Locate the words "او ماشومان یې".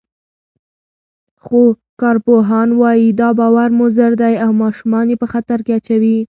4.45-5.17